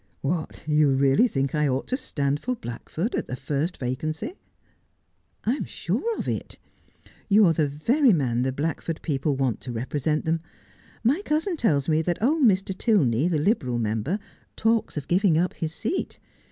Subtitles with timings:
[0.21, 4.33] 'What, you really think I ought to stand for Blackford at the first vacancy'!''
[5.45, 6.57] I am sure of it.
[7.29, 10.41] You are the very man the Blackford people want to represent them.
[11.03, 12.75] My cousin tells me that old Mr.
[12.75, 14.17] Tilney, the Liberal member,
[14.55, 16.17] talks of giving up his seat.